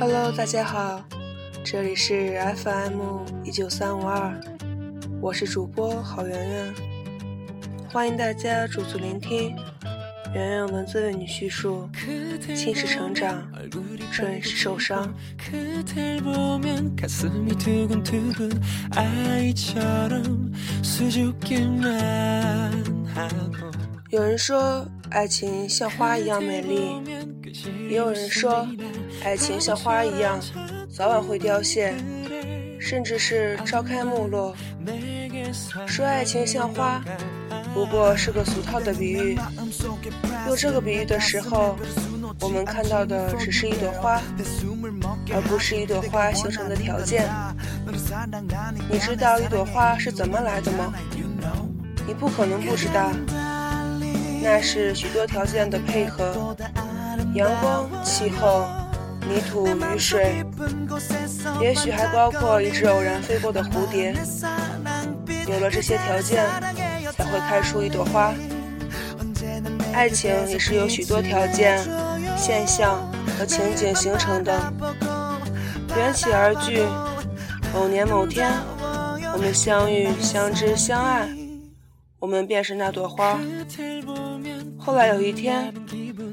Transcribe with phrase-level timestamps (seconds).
[0.00, 1.04] Hello，大家好，
[1.64, 4.40] 这里是 FM 一九三五二，
[5.20, 6.74] 我是主播郝圆圆，
[7.90, 9.56] 欢迎大家驻足聆听，
[10.32, 11.90] 圆圆文字为你叙述，
[12.54, 13.50] 心是成长，
[14.12, 15.12] 春是受伤。
[24.10, 27.02] 有人说爱情像花一样美丽，
[27.90, 28.66] 也有人说
[29.24, 30.40] 爱情像花一样
[30.90, 31.94] 早晚会凋谢，
[32.80, 34.54] 甚至是朝开暮落。
[35.86, 37.02] 说爱情像花，
[37.74, 39.38] 不过是个俗套的比喻。
[40.46, 41.76] 用这个比喻的时候，
[42.40, 44.20] 我们看到的只是一朵花，
[45.32, 47.28] 而不是一朵花形成的条件。
[48.90, 50.92] 你知道一朵花是怎么来的吗？
[52.06, 53.12] 你不可能不知道。
[54.40, 56.56] 那是许多条件的配合，
[57.34, 58.66] 阳光、气候、
[59.26, 60.44] 泥土、雨水，
[61.60, 64.14] 也许还包括一只偶然飞过的蝴蝶。
[65.46, 66.44] 有了这些条件，
[67.16, 68.34] 才会开出一朵花。
[69.92, 71.78] 爱情也是由许多条件、
[72.36, 74.72] 现象和情景形成的，
[75.96, 76.84] 缘起而聚。
[77.74, 78.50] 某年某天，
[79.32, 81.28] 我们相遇、相知、相爱，
[82.18, 83.38] 我们便是那朵花。
[84.88, 85.70] 后来有一天，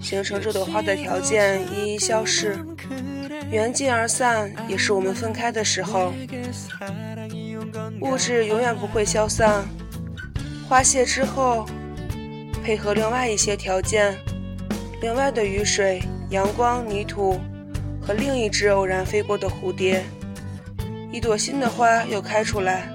[0.00, 2.58] 形成这朵花的条件一一消逝，
[3.50, 6.14] 缘尽而散，也是我们分开的时候。
[8.00, 9.66] 物质永远不会消散，
[10.66, 11.66] 花谢之后，
[12.64, 14.16] 配合另外一些条件，
[15.02, 17.38] 另外的雨水、阳光、泥土
[18.00, 20.02] 和另一只偶然飞过的蝴蝶，
[21.12, 22.88] 一朵新的花又开出来，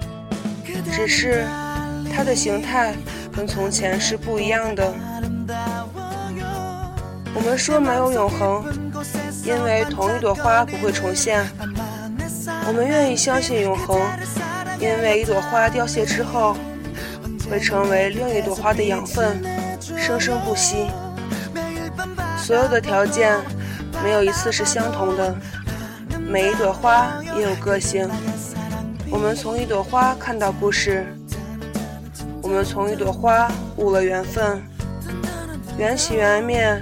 [0.92, 1.46] 只是
[2.12, 2.96] 它的形态
[3.31, 4.92] 跟从前是不一样的。
[7.36, 8.64] 我们说没有永恒，
[9.44, 11.45] 因为同一朵花不会重现。
[12.67, 14.00] 我们愿意相信永恒，
[14.80, 16.56] 因为一朵花凋谢之后，
[17.50, 19.41] 会成为另一朵花的养分，
[19.97, 20.88] 生生不息。
[22.38, 23.38] 所有的条件
[24.03, 25.36] 没有一次是相同的，
[26.19, 28.07] 每一朵花也有个性。
[29.09, 31.06] 我们从一朵花看到故事，
[32.41, 34.62] 我们从一朵花悟了缘分。
[35.78, 36.81] 缘起缘灭。